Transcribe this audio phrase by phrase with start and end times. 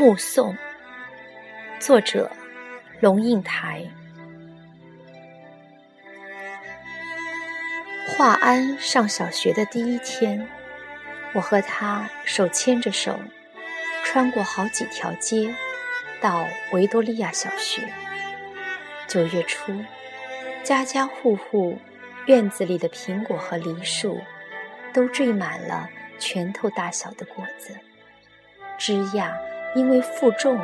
[0.00, 0.56] 目送，
[1.78, 2.30] 作者
[3.00, 3.86] 龙应台。
[8.08, 10.48] 华安上小学的第一天，
[11.34, 13.20] 我和他手牵着手，
[14.02, 15.54] 穿过好几条街，
[16.18, 17.86] 到维多利亚小学。
[19.06, 19.84] 九月初，
[20.62, 21.78] 家家户户
[22.24, 24.18] 院子里的苹果和梨树，
[24.94, 27.76] 都缀满了拳头大小的果子，
[28.78, 29.30] 枝桠。
[29.74, 30.58] 因为负重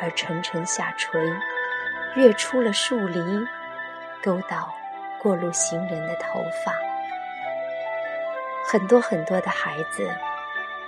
[0.00, 1.20] 而沉沉下垂，
[2.16, 3.20] 跃出了树篱，
[4.22, 4.74] 勾到
[5.20, 6.72] 过路行人的头发。
[8.66, 10.10] 很多很多的孩子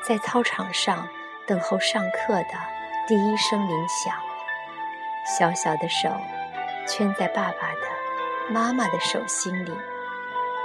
[0.02, 1.08] 在操场上
[1.46, 2.54] 等候上课的
[3.06, 4.14] 第一声铃响，
[5.24, 6.10] 小小的手
[6.86, 9.72] 圈在爸爸的、妈妈的手心里，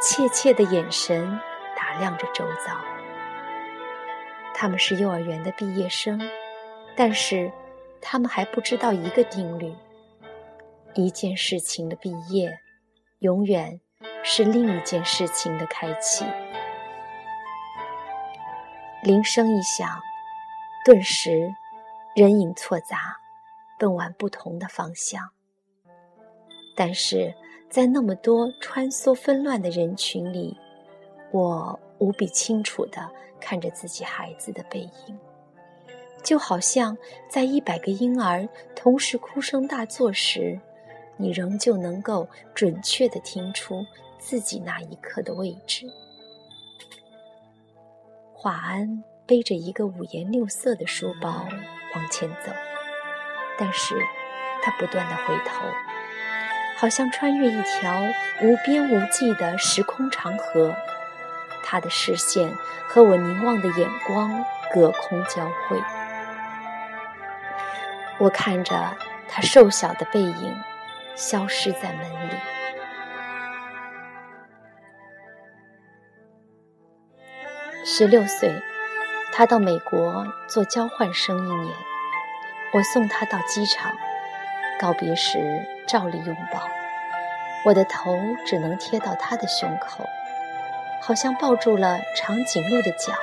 [0.02, 1.40] 怯怯的眼神
[1.76, 2.74] 打量着周遭。
[4.54, 6.20] 他们是幼儿园的毕业生。
[6.96, 7.52] 但是，
[8.02, 9.74] 他们还不知道一个定律：
[10.94, 12.58] 一件事情的毕业，
[13.20, 13.82] 永远
[14.24, 16.24] 是另一件事情的开启。
[19.04, 19.90] 铃声一响，
[20.86, 21.54] 顿时
[22.16, 23.18] 人影错杂，
[23.78, 25.22] 奔往不同的方向。
[26.78, 27.34] 但是
[27.70, 30.58] 在那么多穿梭纷乱的人群里，
[31.32, 35.20] 我无比清楚地看着自己孩子的背影。
[36.26, 36.98] 就好像
[37.30, 40.60] 在一百个婴儿同时哭声大作时，
[41.18, 43.86] 你仍旧能够准确地听出
[44.18, 45.86] 自己那一刻的位置。
[48.34, 51.46] 华安背着一个五颜六色的书包
[51.94, 52.52] 往前走，
[53.58, 53.96] 但是
[54.64, 55.64] 他不断地回头，
[56.76, 58.02] 好像穿越一条
[58.42, 60.74] 无边无际的时空长河。
[61.64, 62.52] 他的视线
[62.88, 65.80] 和我凝望的眼光隔空交汇。
[68.18, 68.96] 我看着
[69.28, 70.56] 他瘦小的背影
[71.16, 72.34] 消失在门里。
[77.84, 78.62] 十六岁，
[79.32, 81.76] 他到美国做交换生一年。
[82.74, 83.96] 我送他到机场，
[84.80, 86.68] 告别时照例拥抱。
[87.64, 90.04] 我的头只能贴到他的胸口，
[91.02, 93.14] 好像抱住了长颈鹿的脚。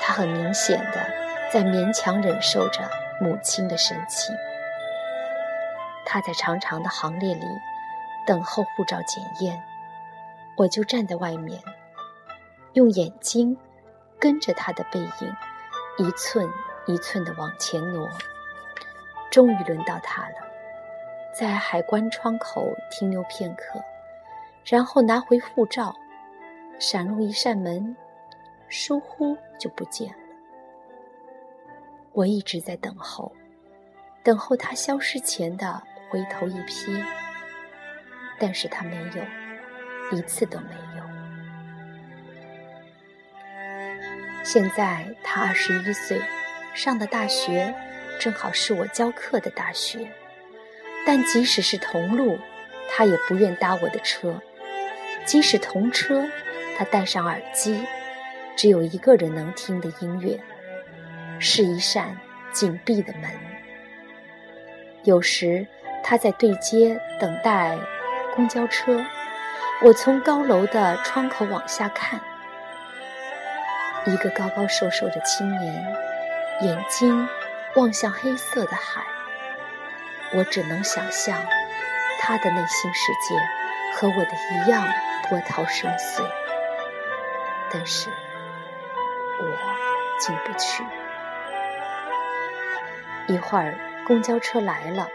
[0.00, 1.06] 他很明显的
[1.50, 2.88] 在勉强忍受着。
[3.20, 4.34] 母亲的神情。
[6.04, 7.46] 他在长长的行列里
[8.26, 9.62] 等候护照检验，
[10.56, 11.60] 我就站在外面，
[12.74, 13.56] 用眼睛
[14.18, 15.36] 跟着他的背影，
[15.98, 16.48] 一寸
[16.86, 18.08] 一寸地往前挪。
[19.30, 20.36] 终于轮到他了，
[21.36, 23.82] 在海关窗口停留片刻，
[24.64, 25.96] 然后拿回护照，
[26.78, 27.96] 闪入一扇门，
[28.68, 30.23] 疏忽就不见了。
[32.14, 33.32] 我一直在等候，
[34.22, 37.04] 等候他消失前的回头一瞥，
[38.38, 41.04] 但是他没有，一次都没有。
[44.44, 46.22] 现在他二十一岁，
[46.72, 47.74] 上的大学
[48.20, 50.08] 正好是我教课的大学，
[51.04, 52.38] 但即使是同路，
[52.88, 54.40] 他也不愿搭我的车；
[55.24, 56.24] 即使同车，
[56.78, 57.84] 他戴上耳机，
[58.54, 60.38] 只有一个人能听的音乐。
[61.46, 62.18] 是一扇
[62.52, 63.30] 紧闭的门。
[65.02, 65.66] 有时
[66.02, 67.78] 他在对街等待
[68.34, 69.04] 公交车，
[69.82, 72.18] 我从高楼的窗口往下看，
[74.06, 75.96] 一个高高瘦瘦的青年，
[76.62, 77.28] 眼睛
[77.76, 79.04] 望向黑色的海。
[80.32, 81.38] 我只能想象
[82.20, 83.36] 他的内心世界
[83.92, 84.82] 和我的一样
[85.28, 86.24] 波涛深邃，
[87.70, 88.08] 但是
[89.38, 89.46] 我
[90.18, 90.82] 进不去。
[93.26, 93.74] 一会儿，
[94.06, 95.08] 公交车来了，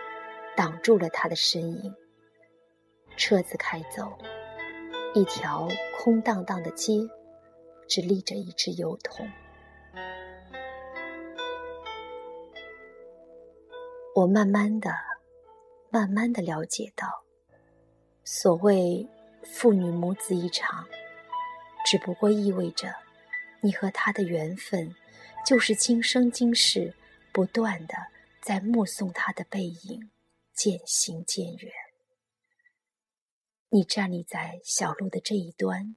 [0.55, 1.95] 挡住了他的身影。
[3.15, 4.17] 车子开走，
[5.13, 7.07] 一条空荡荡的街，
[7.87, 9.29] 只立着一只油桶。
[14.15, 14.91] 我慢慢的、
[15.91, 17.07] 慢慢的了解到，
[18.23, 19.07] 所谓
[19.43, 20.83] 父女母子一场，
[21.85, 22.91] 只不过意味着，
[23.61, 24.95] 你和他的缘分，
[25.45, 26.91] 就是今生今世。
[27.31, 27.95] 不断的
[28.41, 30.11] 在目送他的背影
[30.53, 31.71] 渐行渐远。
[33.69, 35.95] 你站立在小路的这一端，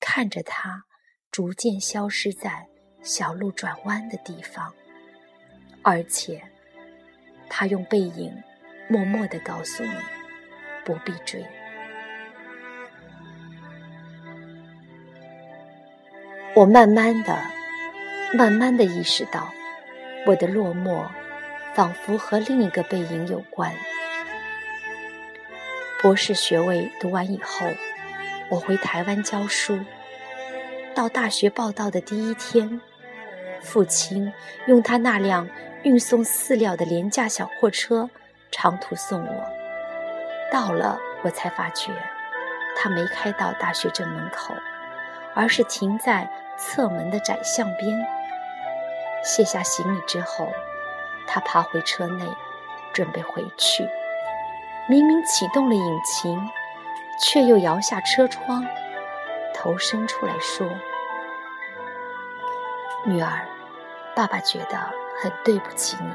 [0.00, 0.84] 看着他
[1.30, 2.68] 逐渐消失在
[3.02, 4.74] 小路转弯的地方，
[5.82, 6.42] 而且
[7.48, 8.42] 他用背影
[8.88, 9.92] 默默的告诉你
[10.84, 11.44] 不必追。
[16.56, 17.40] 我慢慢的、
[18.34, 19.48] 慢慢的意识到。
[20.26, 21.06] 我的落寞
[21.74, 23.72] 仿佛和另一个背影有关。
[26.00, 27.66] 博士学位读完以后，
[28.50, 29.78] 我回台湾教书。
[30.94, 32.80] 到大学报到的第一天，
[33.60, 34.32] 父亲
[34.66, 35.48] 用他那辆
[35.82, 38.10] 运送饲料的廉价小货车
[38.50, 39.44] 长途送我。
[40.52, 41.92] 到了，我才发觉
[42.76, 44.54] 他没开到大学正门口，
[45.34, 48.06] 而是停在侧门的窄巷边。
[49.24, 50.52] 卸下行李之后，
[51.26, 52.26] 他爬回车内，
[52.92, 53.88] 准备回去。
[54.88, 56.40] 明明启动了引擎，
[57.22, 58.64] 却又摇下车窗，
[59.52, 60.66] 头伸出来说
[63.04, 63.46] ：“女儿，
[64.16, 64.78] 爸爸觉得
[65.20, 66.10] 很对不起你。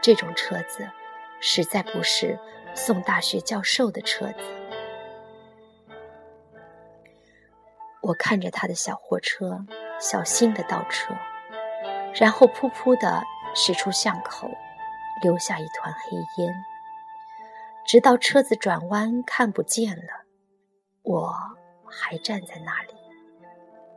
[0.00, 0.88] 这种车子
[1.40, 2.38] 实在不是
[2.74, 4.34] 送大学教授的车子。”
[8.00, 9.64] 我看着他的小货车，
[9.98, 11.14] 小心的倒车，
[12.14, 13.22] 然后噗噗的
[13.54, 14.48] 驶出巷口，
[15.22, 16.54] 留下一团黑烟。
[17.84, 20.24] 直到车子转弯看不见了，
[21.02, 21.34] 我
[21.84, 22.94] 还站在那里，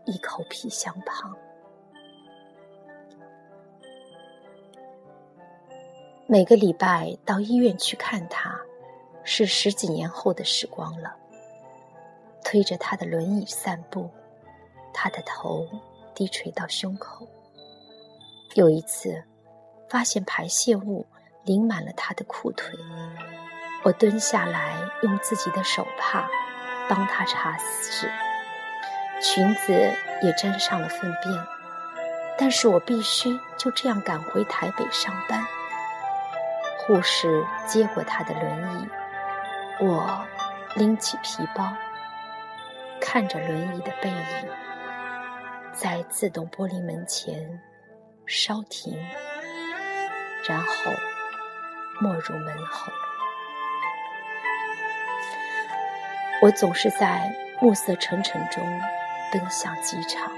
[0.06, 1.36] 一口皮箱旁。
[6.28, 8.60] 每个礼拜到医院去看他，
[9.24, 11.16] 是十几年后的时光了。
[12.44, 14.10] 推着他的轮椅散步，
[14.94, 15.68] 他的头
[16.16, 17.28] 低垂到胸口。
[18.56, 19.22] 有一次，
[19.90, 21.06] 发现排泄物
[21.44, 22.74] 淋满了他的裤腿。
[23.84, 26.25] 我蹲下来，用自己的手帕
[26.88, 28.10] 帮他擦拭，
[29.22, 29.74] 裙子
[30.22, 31.38] 也沾上了粪便。
[32.38, 35.46] 但是我必须就这样赶回台北上班。
[36.80, 38.88] 护士接过他的轮椅，
[39.81, 40.25] 我
[40.75, 41.74] 拎起皮包，
[43.01, 44.50] 看着轮椅的背影，
[45.74, 47.62] 在自动玻璃门前
[48.27, 48.98] 稍停，
[50.48, 50.92] 然后
[52.00, 52.92] 没入门后。
[56.42, 58.63] 我总是在暮色沉沉中
[59.31, 60.31] 奔向机场。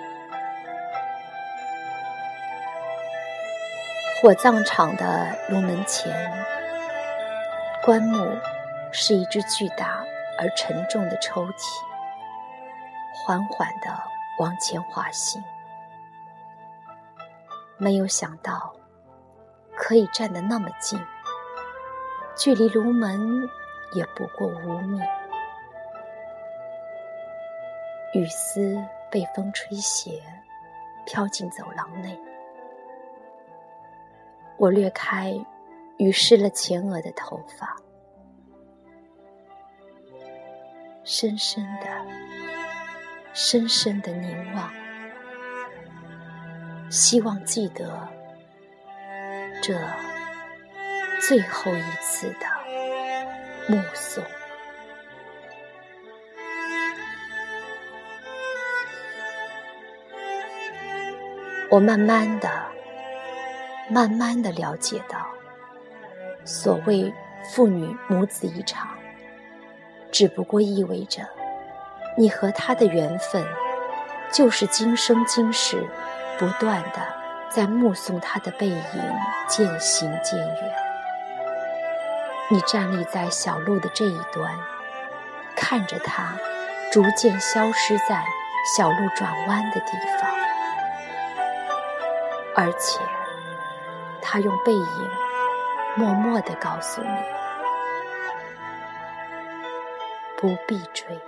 [4.21, 6.13] 火葬场的炉门前，
[7.83, 8.35] 棺木
[8.91, 10.03] 是一只巨大
[10.39, 11.53] 而沉重的抽屉，
[13.13, 14.03] 缓缓地
[14.39, 15.43] 往前滑行。
[17.77, 18.75] 没有想到
[19.75, 20.99] 可以站得那么近，
[22.35, 23.47] 距离炉门
[23.93, 24.99] 也不过五米。
[28.13, 30.23] 雨丝被风吹斜，
[31.05, 32.19] 飘进走廊内。
[34.57, 35.33] 我掠开
[35.97, 37.77] 雨湿了前额的头发，
[41.03, 41.85] 深深的、
[43.33, 44.71] 深深的凝望，
[46.89, 48.07] 希望记得
[49.61, 49.73] 这
[51.19, 52.45] 最后一次的
[53.67, 54.23] 目送。
[61.69, 62.49] 我慢慢的、
[63.89, 65.27] 慢慢的了解到，
[66.45, 67.13] 所谓
[67.53, 68.87] 父女母子一场，
[70.09, 71.27] 只不过意味着，
[72.17, 73.45] 你和他的缘分，
[74.31, 75.85] 就是今生今世，
[76.37, 77.01] 不断的
[77.49, 78.81] 在目送他的背影
[79.47, 80.73] 渐行渐远。
[82.49, 84.57] 你站立在小路的这一端，
[85.55, 86.37] 看着他
[86.91, 88.23] 逐渐消失在
[88.75, 90.31] 小路转弯的地方。
[92.55, 92.99] 而且，
[94.21, 95.09] 他用背影
[95.95, 97.09] 默默地告诉你：
[100.37, 101.19] 不必追。